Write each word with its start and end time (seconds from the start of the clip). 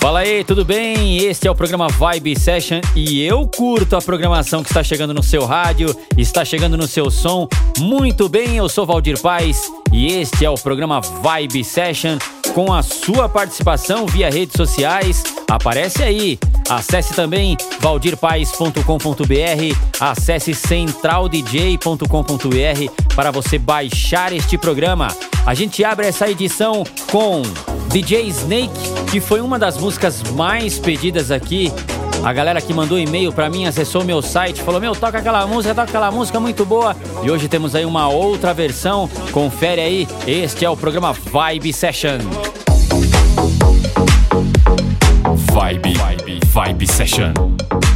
Fala 0.00 0.20
aí, 0.20 0.44
tudo 0.44 0.64
bem? 0.64 1.18
Este 1.18 1.48
é 1.48 1.50
o 1.50 1.54
programa 1.54 1.88
Vibe 1.88 2.38
Session 2.38 2.80
e 2.94 3.22
eu 3.22 3.46
curto 3.48 3.96
a 3.96 4.00
programação 4.00 4.62
que 4.62 4.68
está 4.68 4.82
chegando 4.82 5.12
no 5.12 5.22
seu 5.22 5.44
rádio, 5.44 5.94
está 6.16 6.44
chegando 6.44 6.76
no 6.76 6.86
seu 6.86 7.10
som. 7.10 7.48
Muito 7.78 8.28
bem, 8.28 8.56
eu 8.56 8.68
sou 8.68 8.86
Valdir 8.86 9.20
Paz 9.20 9.70
e 9.92 10.06
este 10.06 10.44
é 10.44 10.50
o 10.50 10.54
programa 10.54 11.00
Vibe 11.00 11.64
Session 11.64 12.18
com 12.54 12.72
a 12.72 12.82
sua 12.82 13.28
participação 13.28 14.06
via 14.06 14.30
redes 14.30 14.54
sociais. 14.56 15.22
Aparece 15.48 16.02
aí. 16.02 16.38
Acesse 16.68 17.14
também 17.14 17.56
valdirpais.com.br, 17.80 18.80
acesse 20.00 20.52
centraldj.com.br 20.52 23.14
para 23.14 23.30
você 23.30 23.56
baixar 23.56 24.32
este 24.32 24.58
programa. 24.58 25.06
A 25.46 25.54
gente 25.54 25.84
abre 25.84 26.08
essa 26.08 26.28
edição 26.28 26.82
com 27.10 27.42
DJ 27.88 28.26
Snake, 28.28 28.72
que 29.10 29.20
foi 29.20 29.40
uma 29.40 29.60
das 29.60 29.78
músicas 29.78 30.22
mais 30.32 30.78
pedidas 30.78 31.30
aqui. 31.30 31.72
A 32.24 32.32
galera 32.32 32.60
que 32.60 32.74
mandou 32.74 32.98
e-mail 32.98 33.32
para 33.32 33.48
mim 33.48 33.66
acessou 33.66 34.02
meu 34.02 34.20
site, 34.20 34.60
falou: 34.62 34.80
Meu, 34.80 34.96
toca 34.96 35.18
aquela 35.18 35.46
música, 35.46 35.72
toca 35.72 35.88
aquela 35.88 36.10
música 36.10 36.40
muito 36.40 36.64
boa. 36.64 36.96
E 37.22 37.30
hoje 37.30 37.46
temos 37.46 37.76
aí 37.76 37.84
uma 37.84 38.08
outra 38.08 38.52
versão. 38.52 39.08
Confere 39.30 39.80
aí, 39.80 40.08
este 40.26 40.64
é 40.64 40.70
o 40.70 40.76
programa 40.76 41.12
Vibe 41.12 41.72
Session. 41.72 42.18
Vibe, 45.36 45.94
Vibe, 45.94 46.40
Vibe 46.44 46.86
Session. 46.86 47.95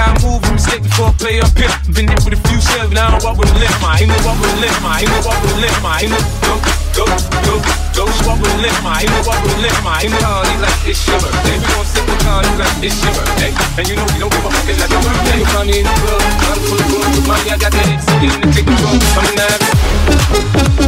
My 0.00 0.16
time, 0.16 0.24
move, 0.24 0.40
mistake 0.56 0.80
before 0.80 1.12
I 1.12 1.14
play 1.20 1.36
up 1.44 1.52
here. 1.60 1.68
Been 1.92 2.08
hit 2.08 2.24
with 2.24 2.32
a 2.32 2.40
few 2.48 2.56
now 2.88 3.12
I 3.12 3.20
don't 3.20 3.20
walk 3.20 3.36
with 3.36 3.52
a 3.52 3.58
limp. 3.60 3.84
Ain't 3.84 4.08
no 4.08 4.16
walk 4.24 4.40
with 4.40 4.48
a 4.48 4.64
limp, 4.64 4.80
ain't 4.80 5.12
no 5.12 5.20
walk 5.28 5.36
with 5.44 5.52
a 5.52 5.60
limp, 5.60 5.76
ain't 5.76 6.08
no 6.08 6.20
go, 6.40 6.56
go, 6.96 7.04
go, 7.44 7.54
go, 7.92 8.04
walk 8.24 8.40
with 8.40 8.48
a 8.48 8.64
limp, 8.64 8.80
ain't 8.80 9.12
no 9.12 9.20
walk 9.28 9.44
with 9.44 9.52
a 9.52 9.68
ain't 10.00 10.08
no 10.08 10.16
oh, 10.16 10.40
party 10.40 10.56
like 10.56 10.88
it's 10.88 11.04
your 11.04 11.20
birthday. 11.20 11.52
We 11.52 11.68
gon' 11.68 11.84
sip 11.84 12.04
the 12.08 12.16
party 12.24 12.48
like 12.56 12.80
it's 12.80 12.96
your 13.04 13.12
birthday. 13.12 13.52
And 13.76 13.84
you 13.92 13.94
know 14.00 14.08
we 14.08 14.24
don't 14.24 14.32
give 14.32 14.40
a 14.40 14.48
fuck, 14.48 14.64
it's 14.72 14.80
like 14.80 14.88
your 14.88 15.04
birthday. 15.04 15.36
You 15.36 15.48
find 15.52 15.68
me 15.68 15.74
in 15.80 15.84
the 15.84 15.92
club, 16.00 16.24
I'm 16.48 16.58
full 16.64 16.80
of 16.80 17.24
money, 17.28 17.52
I 17.52 17.56
got 17.60 17.72
that 17.76 17.84
hit, 17.84 18.00
so 18.00 18.16
get 18.24 18.32
in 18.32 18.40
the 18.40 18.48
take 18.56 18.64
control. 18.64 18.96
Coming 19.12 19.36
out. 19.36 19.60
Coming 19.60 20.79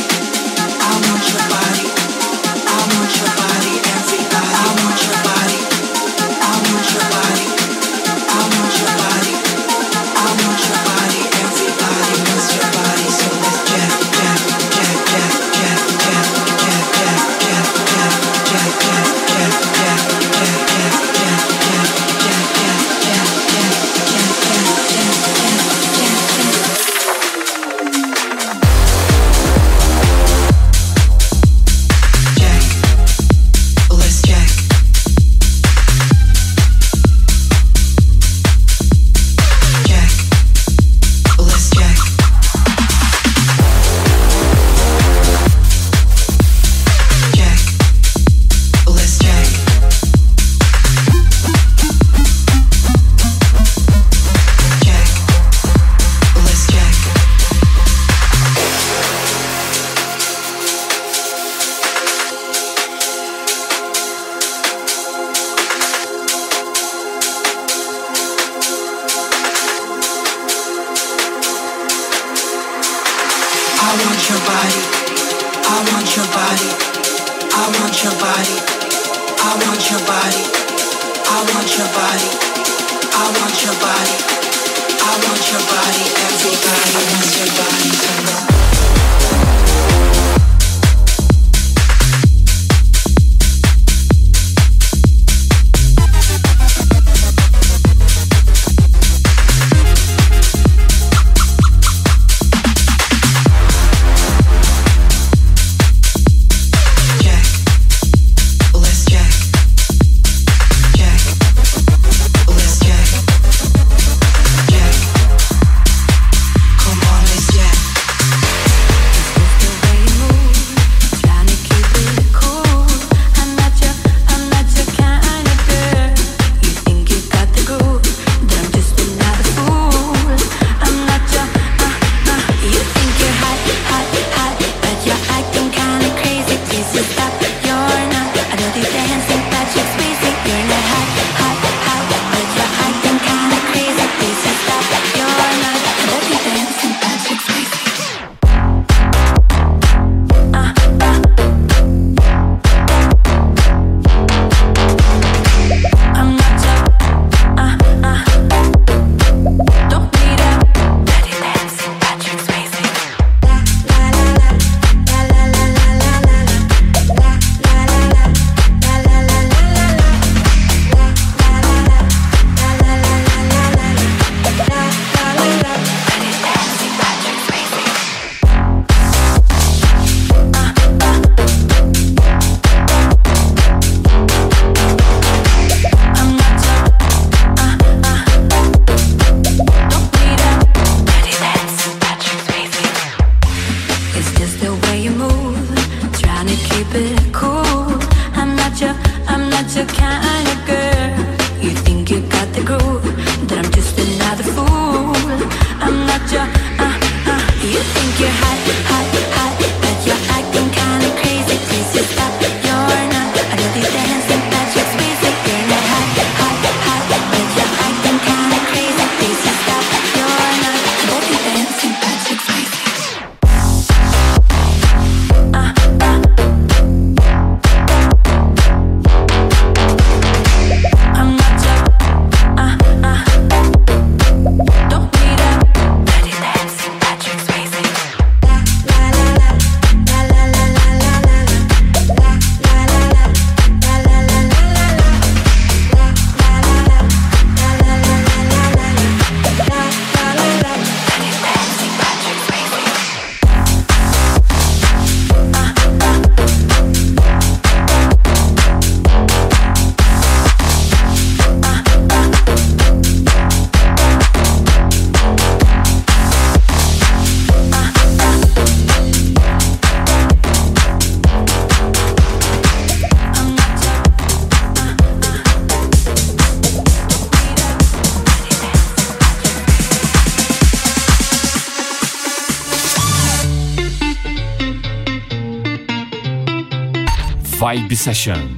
vibe 287.71 287.95
session. 287.95 288.57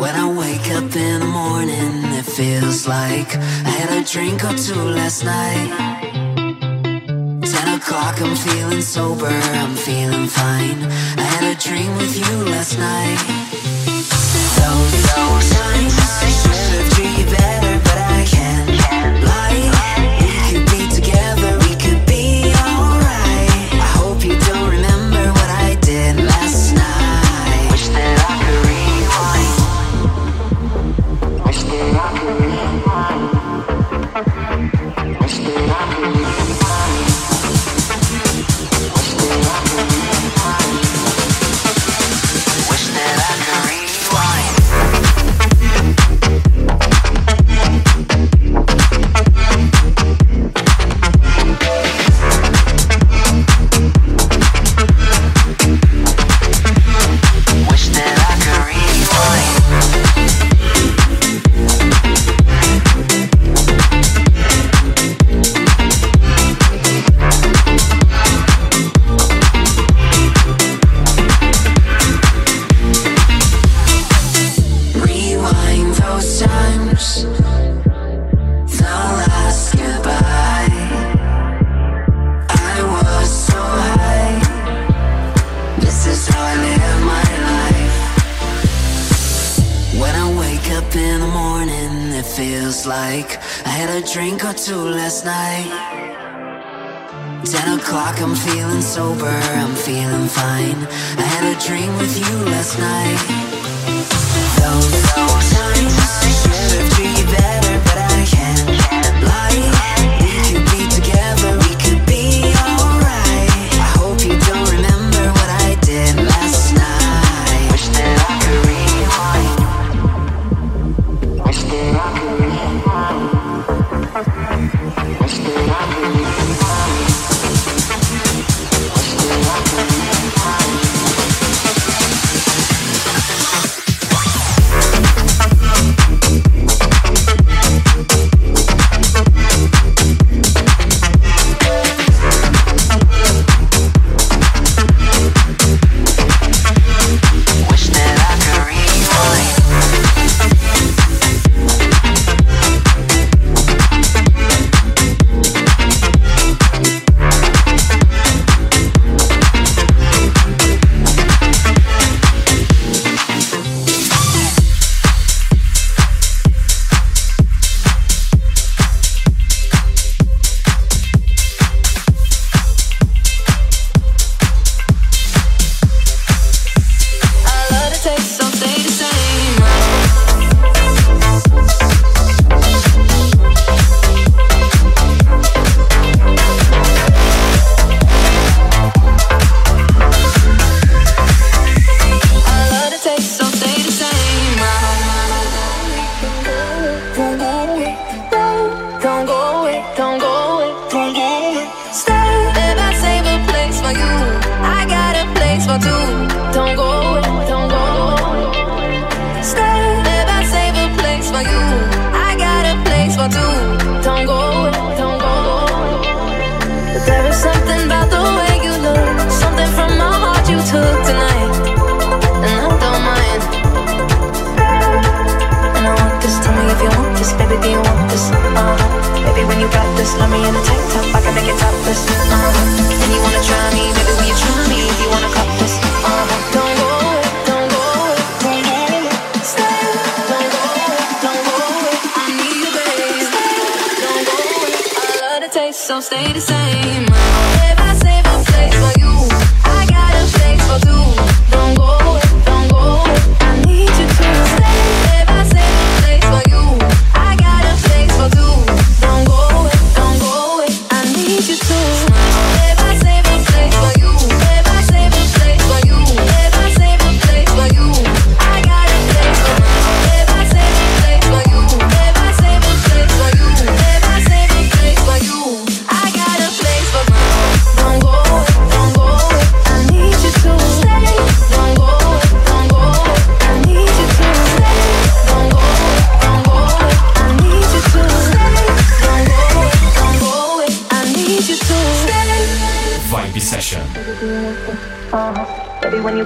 When 0.00 0.14
I 0.14 0.26
wake 0.42 0.68
up 0.78 0.94
in 0.94 1.20
the 1.20 1.30
morning, 1.42 1.94
it 2.18 2.26
feels 2.26 2.86
like 2.86 3.30
I 3.68 3.72
had 3.80 3.90
a 4.00 4.04
drink 4.04 4.44
or 4.44 4.54
two 4.66 4.82
last 4.98 5.24
night. 5.24 5.70
Ten 7.52 7.68
o'clock, 7.78 8.20
I'm 8.20 8.36
feeling 8.36 8.82
sober, 8.82 9.36
I'm 9.60 9.74
feeling 9.74 10.28
fine. 10.28 10.80
I 11.22 11.26
had 11.34 11.44
a 11.54 11.58
dream 11.58 11.92
with 11.96 12.14
you 12.18 12.34
last 12.52 12.76
night. 12.78 13.20
Those, 14.60 14.92
those 15.16 15.46
times 15.58 15.94
should 16.40 16.72
have 16.76 16.88
treated 16.94 17.28
better, 17.36 17.74
but 17.86 17.98
I 18.18 18.24
can't 18.28 19.24
lie. 19.24 19.75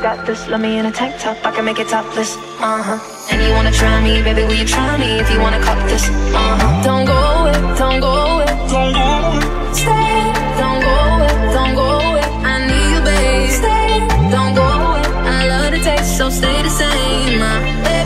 got 0.01 0.27
this? 0.27 0.49
Love 0.49 0.61
me 0.61 0.79
in 0.79 0.87
a 0.87 0.93
tank 0.93 1.21
top, 1.21 1.37
I 1.45 1.51
can 1.51 1.65
make 1.65 1.79
it 1.79 1.89
topless. 1.89 2.37
Uh 2.59 2.83
huh. 2.83 2.99
And 3.31 3.43
you 3.43 3.53
wanna 3.53 3.71
try 3.71 4.03
me, 4.03 4.23
baby? 4.23 4.43
Will 4.45 4.55
you 4.55 4.65
try 4.67 4.97
me 4.99 5.21
if 5.21 5.31
you 5.31 5.41
wanna 5.41 5.61
cop 5.61 5.79
this? 5.89 6.09
Uh 6.09 6.57
huh. 6.61 6.83
Don't 6.83 7.05
go 7.05 7.19
away, 7.39 7.53
don't 7.77 8.01
go 8.01 8.13
away, 8.33 8.47
don't 8.73 8.93
go 8.99 9.07
away. 9.21 9.75
Stay, 9.75 10.33
don't 10.61 10.81
go 10.87 10.95
away, 11.13 11.33
don't 11.55 11.75
go 11.75 11.87
away. 12.09 12.27
I 12.51 12.55
need 12.69 12.89
you, 12.95 13.01
babe. 13.09 13.51
Stay, 13.61 13.89
don't 14.35 14.55
go 14.55 14.67
away. 14.87 15.05
I 15.37 15.49
love 15.53 15.71
the 15.73 15.81
taste, 15.81 16.17
so 16.17 16.31
stay 16.31 16.63
the 16.63 16.71
same, 16.71 17.39
my 17.39 17.61
baby. 17.85 18.00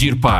Дирпа. 0.00 0.39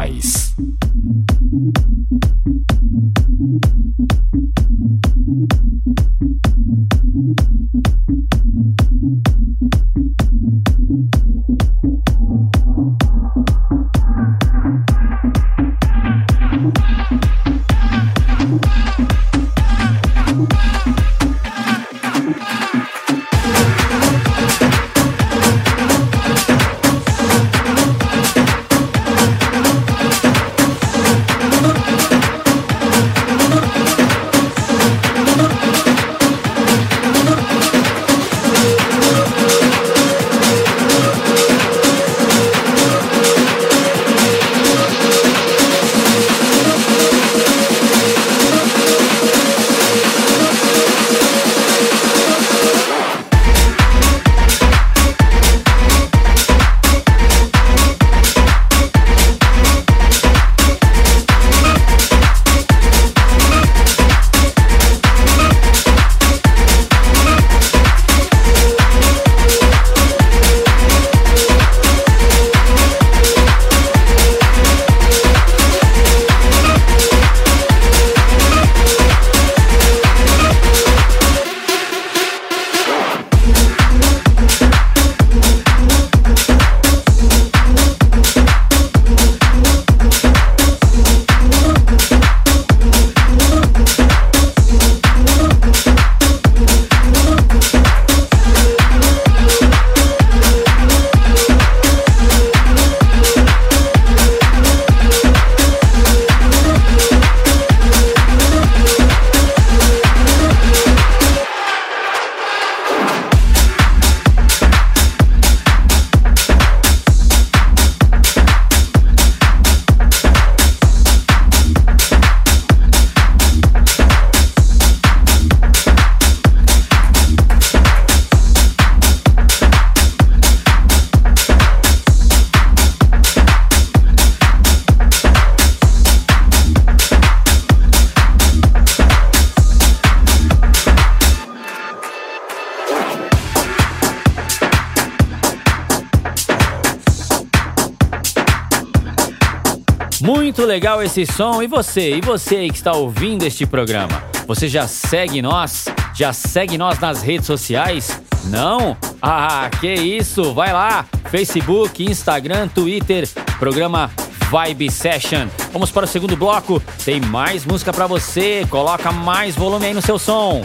Muito 150.61 150.68
legal 150.68 151.03
esse 151.03 151.25
som. 151.25 151.62
E 151.62 151.66
você? 151.66 152.16
E 152.16 152.20
você 152.20 152.57
aí 152.57 152.68
que 152.68 152.77
está 152.77 152.92
ouvindo 152.92 153.44
este 153.44 153.64
programa? 153.64 154.23
Você 154.46 154.68
já 154.68 154.87
segue 154.87 155.40
nós? 155.40 155.87
Já 156.14 156.35
segue 156.35 156.77
nós 156.77 156.99
nas 156.99 157.23
redes 157.23 157.46
sociais? 157.46 158.20
Não? 158.44 158.94
Ah, 159.23 159.70
que 159.81 159.90
isso! 159.90 160.53
Vai 160.53 160.70
lá! 160.70 161.07
Facebook, 161.31 162.05
Instagram, 162.05 162.68
Twitter, 162.68 163.27
programa 163.59 164.11
Vibe 164.51 164.90
Session. 164.90 165.49
Vamos 165.73 165.90
para 165.90 166.05
o 166.05 166.09
segundo 166.09 166.37
bloco. 166.37 166.79
Tem 167.07 167.23
mais 167.23 167.64
música 167.64 167.90
para 167.90 168.07
você. 168.07 168.66
Coloca 168.68 169.11
mais 169.11 169.57
volume 169.57 169.87
aí 169.87 169.94
no 169.94 170.03
seu 170.03 170.18
som. 170.18 170.62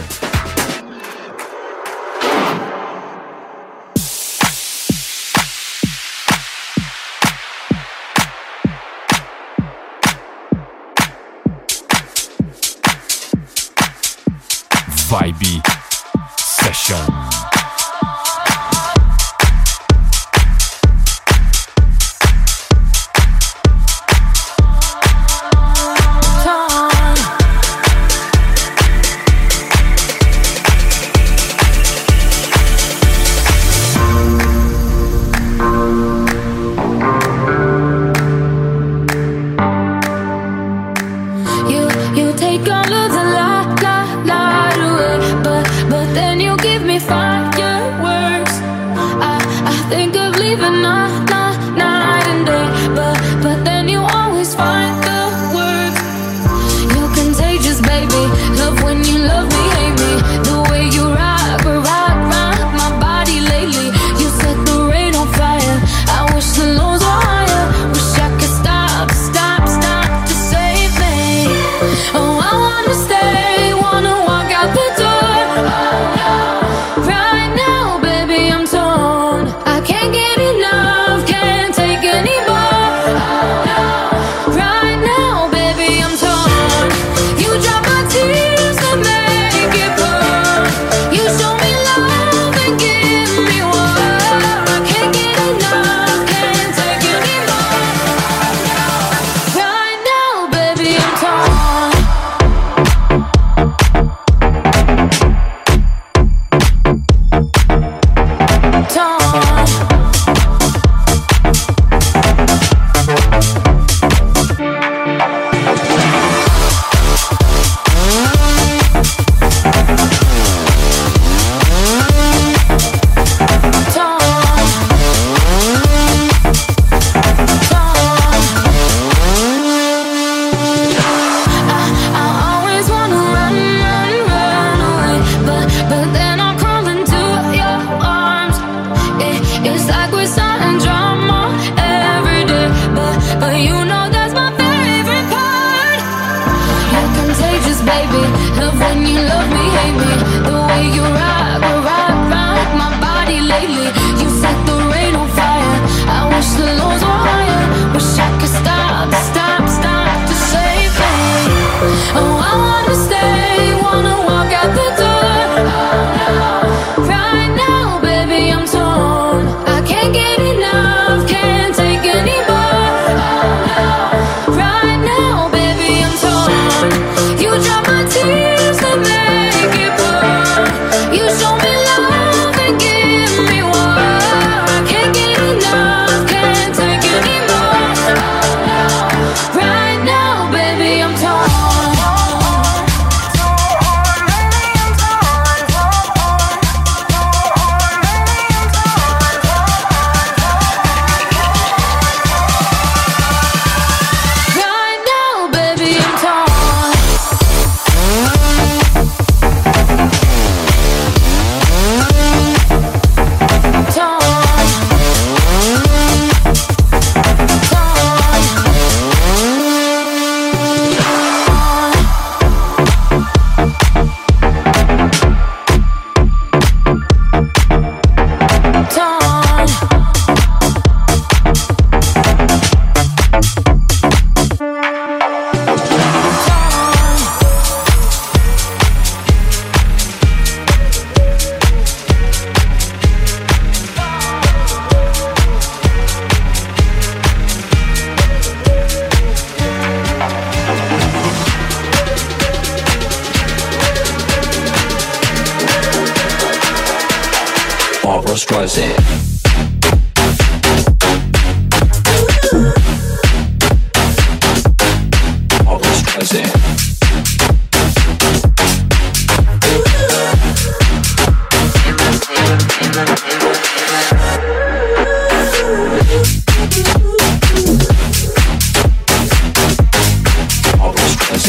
Vibe 15.16 15.75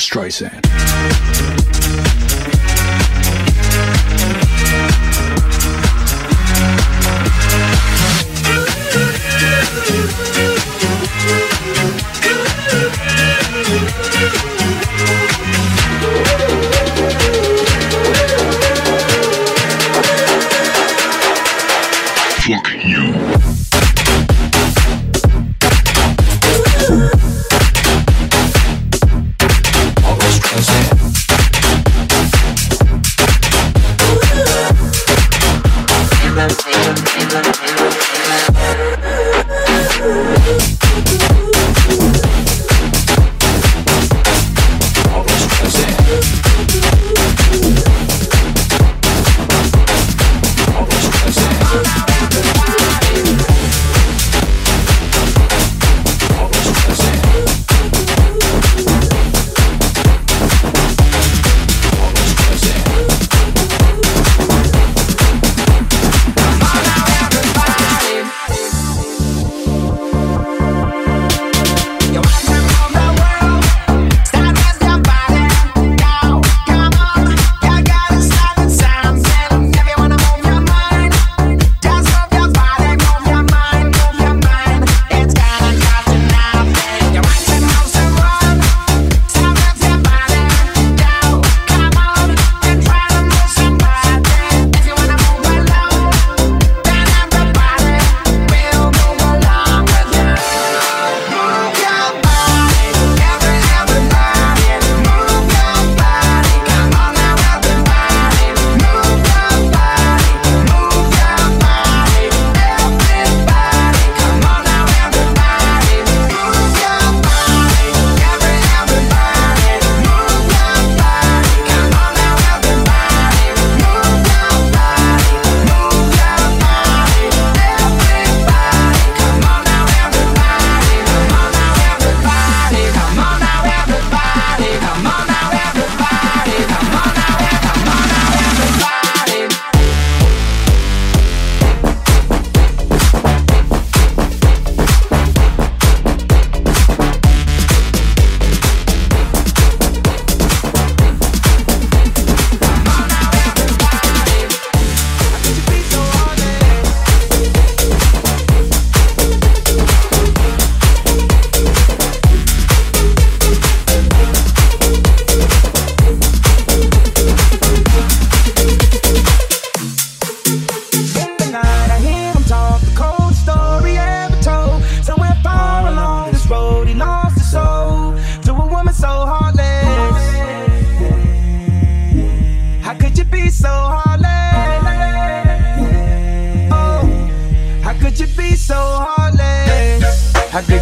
Streisand. 0.00 0.59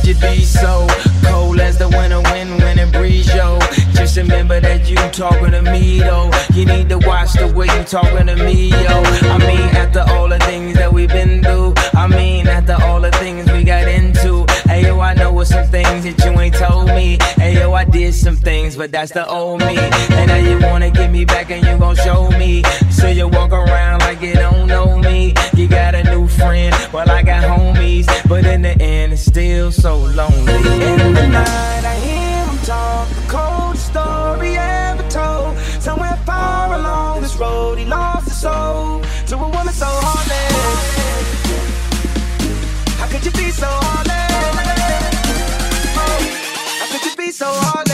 You 0.09 0.15
be 0.15 0.43
so 0.43 0.87
cold 1.23 1.61
as 1.61 1.77
the 1.77 1.87
winter 1.87 2.23
wind 2.23 2.63
when 2.63 2.79
it 2.79 2.91
breeze, 2.91 3.29
yo? 3.35 3.59
Just 3.93 4.17
remember 4.17 4.59
that 4.59 4.89
you 4.89 4.97
talking 5.13 5.51
to 5.51 5.61
me, 5.61 6.01
though. 6.01 6.31
You 6.55 6.65
need 6.65 6.89
to 6.89 6.97
watch 6.97 7.35
the 7.35 7.47
way 7.55 7.67
you 7.67 7.85
talking 7.85 8.27
to 8.27 8.37
me, 8.37 8.71
yo. 8.71 9.03
I 9.29 9.37
mean, 9.37 9.69
after 9.77 10.01
all 10.09 10.31
the 10.31 10.39
things 10.39 10.79
that 10.79 10.91
we've 10.91 11.11
been 11.11 11.43
through, 11.43 11.75
I 11.93 12.07
mean, 12.07 12.47
after 12.47 12.83
all 12.85 13.03
the 13.03 13.11
things 13.11 13.53
we 13.53 13.65
got 13.65 13.87
into. 13.87 14.38
Hey, 14.79 14.87
yo, 14.87 15.01
I 15.01 15.13
know 15.15 15.33
what 15.33 15.49
some 15.49 15.67
things 15.67 16.05
that 16.05 16.25
you 16.25 16.39
ain't 16.39 16.55
told 16.55 16.87
me. 16.87 17.19
Hey, 17.35 17.55
yo, 17.55 17.73
I 17.73 17.85
did 17.85 18.15
some 18.15 18.37
things, 18.37 18.77
but 18.77 18.93
that's 18.93 19.11
the 19.11 19.27
old 19.27 19.59
me. 19.59 19.77
And 19.77 20.29
now 20.29 20.37
you 20.37 20.61
wanna 20.61 20.89
get 20.93 21.11
me 21.11 21.25
back 21.25 21.51
and 21.51 21.67
you 21.67 21.77
gon' 21.77 21.97
show 21.97 22.31
me. 22.39 22.63
So 22.89 23.09
you 23.09 23.27
walk 23.27 23.51
around 23.51 24.03
like 24.03 24.23
you 24.23 24.35
don't 24.35 24.69
know 24.69 24.97
me. 24.97 25.35
You 25.57 25.67
got 25.67 25.97
a 25.97 26.05
new 26.05 26.29
friend, 26.29 26.73
well, 26.93 27.11
I 27.11 27.25
got 27.25 27.43
homies. 27.43 28.07
But 28.29 28.47
in 28.47 28.63
the 28.63 28.81
end, 28.81 29.13
it's 29.15 29.23
still 29.23 29.73
so 29.73 29.97
lonely. 29.97 30.55
In 30.55 31.13
the 31.13 31.27
night, 31.27 31.85
I 31.85 31.97
hear 32.07 32.45
him 32.47 32.59
talk 32.59 33.09
the 33.09 33.23
cold 33.27 33.77
story 33.77 34.57
ever 34.59 35.03
told. 35.11 35.59
Somewhere 35.83 36.17
far 36.25 36.73
along 36.73 37.23
this 37.23 37.35
road, 37.35 37.79
he 37.79 37.85
lost 37.85 38.29
his 38.29 38.41
soul 38.41 39.03
to 39.27 39.35
a 39.35 39.49
woman 39.49 39.75
so 39.75 39.87
heartless. 39.89 40.55
How 43.01 43.09
could 43.09 43.25
you 43.25 43.33
be 43.33 43.51
so 43.51 43.67
heartless? 43.67 44.18
so 47.39 47.47
hard. 47.53 47.88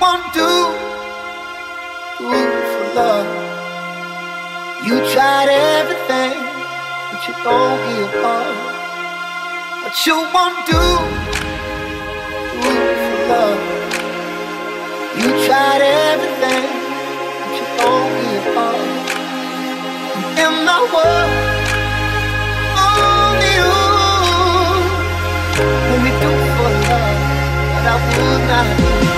Won't 0.00 0.32
do, 0.32 0.48
do 2.18 2.30
for 2.72 2.94
love. 2.94 3.28
You 4.86 4.96
tried 5.12 5.48
everything, 5.50 6.32
but 7.12 7.20
you 7.28 7.34
don't 7.44 7.78
give 7.86 8.24
up. 8.24 8.56
What 9.84 10.06
you 10.06 10.16
won't 10.34 10.58
do, 10.66 10.84
do 12.62 12.72
for 13.02 13.18
love. 13.28 13.60
You 15.20 15.28
tried 15.46 15.82
everything, 15.82 16.66
but 17.40 17.52
you 17.58 17.66
don't 17.80 18.12
give 18.22 18.56
up. 18.56 18.80
In 20.42 20.52
my 20.64 20.80
world, 20.94 21.32
only 22.88 23.50
you. 23.60 23.76
Let 25.88 25.98
me 26.04 26.10
do 26.22 26.30
for 26.56 26.72
love, 26.88 27.18
but 27.72 27.84
I 27.86 27.96
would 28.16 28.42
not 28.48 28.78
do. 28.78 29.09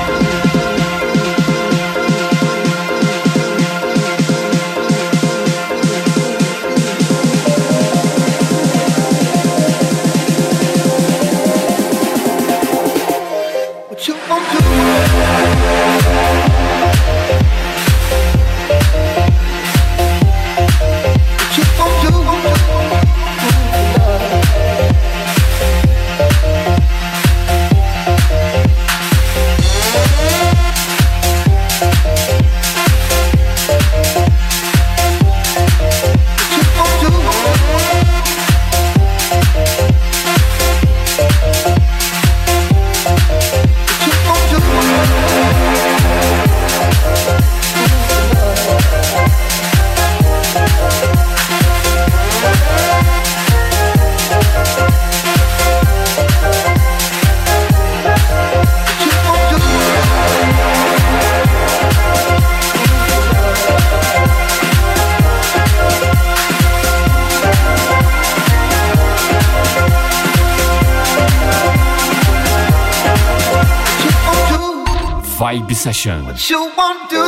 Session. 75.83 76.24
What 76.24 76.49
you 76.49 76.61
won't 76.78 77.11
do 77.11 77.26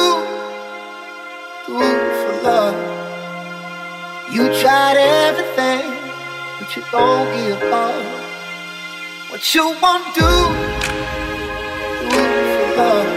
do 1.66 1.74
for 2.20 2.34
love? 2.46 2.76
You 4.30 4.44
tried 4.62 4.96
everything, 4.96 5.82
but 6.60 6.68
you 6.76 6.82
don't 6.92 7.26
give 7.34 7.60
up. 7.72 8.04
What 9.30 9.42
you 9.56 9.64
want 9.82 10.04
to 10.14 10.20
do 10.20 10.32
for 12.52 12.66
love? 12.78 13.10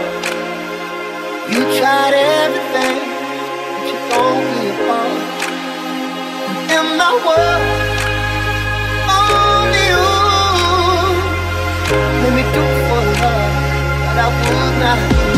You 1.52 1.62
tried 1.78 2.14
everything, 2.42 2.98
but 3.70 3.84
you 3.90 3.98
don't 4.10 4.42
give 4.58 4.80
up. 4.98 5.14
In 6.76 6.86
my 6.98 7.14
world, 7.26 7.64
only 9.22 9.84
you. 9.94 10.08
Let 12.22 12.32
me 12.38 12.42
do 12.56 12.64
for 12.88 13.02
love, 13.22 13.54
but 14.02 14.18
I 14.18 14.28
would 14.34 14.67
not 14.78 15.37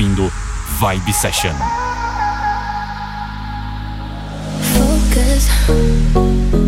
ouvindo 0.00 0.32
Vibe 0.80 1.12
Session. 1.12 1.54
Focus. 4.72 6.59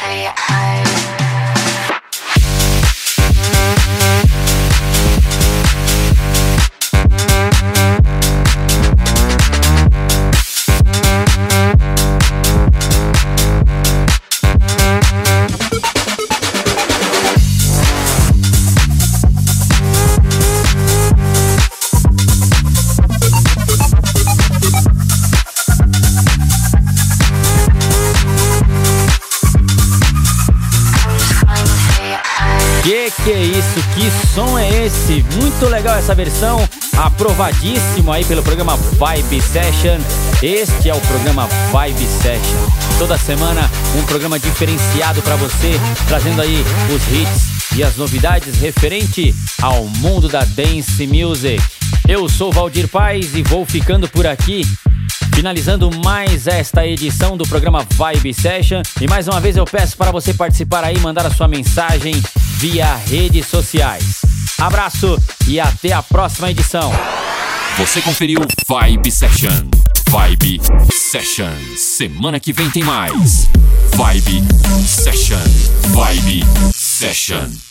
Say 0.00 0.37
essa 36.08 36.14
versão, 36.14 36.58
aprovadíssimo 36.96 38.10
aí 38.10 38.24
pelo 38.24 38.42
programa 38.42 38.76
Vibe 38.76 39.42
Session. 39.42 39.98
Este 40.42 40.88
é 40.88 40.94
o 40.94 41.00
programa 41.02 41.46
Vibe 41.70 42.06
Session. 42.06 42.98
Toda 42.98 43.18
semana 43.18 43.70
um 43.94 44.02
programa 44.04 44.38
diferenciado 44.38 45.20
para 45.20 45.36
você, 45.36 45.78
trazendo 46.06 46.40
aí 46.40 46.64
os 46.94 47.02
hits 47.12 47.76
e 47.76 47.82
as 47.84 47.96
novidades 47.96 48.58
referente 48.58 49.34
ao 49.60 49.84
mundo 49.84 50.30
da 50.30 50.44
dance 50.44 51.06
music. 51.06 51.62
Eu 52.08 52.26
sou 52.26 52.50
Valdir 52.50 52.88
Paz 52.88 53.34
e 53.34 53.42
vou 53.42 53.66
ficando 53.66 54.08
por 54.08 54.26
aqui. 54.26 54.62
Finalizando 55.34 55.90
mais 56.02 56.46
esta 56.46 56.86
edição 56.86 57.36
do 57.36 57.46
programa 57.46 57.86
Vibe 57.90 58.32
Session. 58.32 58.80
E 58.98 59.06
mais 59.06 59.28
uma 59.28 59.40
vez 59.40 59.58
eu 59.58 59.66
peço 59.66 59.94
para 59.94 60.10
você 60.10 60.32
participar 60.32 60.84
aí, 60.84 60.98
mandar 61.00 61.26
a 61.26 61.30
sua 61.30 61.46
mensagem 61.46 62.14
via 62.56 62.96
redes 62.96 63.46
sociais. 63.46 64.27
Abraço 64.58 65.16
e 65.46 65.60
até 65.60 65.92
a 65.92 66.02
próxima 66.02 66.50
edição. 66.50 66.92
Você 67.78 68.02
conferiu 68.02 68.40
Vibe 68.66 69.10
Session. 69.10 69.68
Vibe 70.08 70.60
Session. 70.92 71.54
Semana 71.76 72.40
que 72.40 72.52
vem 72.52 72.68
tem 72.70 72.82
mais. 72.82 73.48
Vibe 73.94 74.42
Session. 74.84 75.38
Vibe 75.94 76.44
Session. 76.74 77.67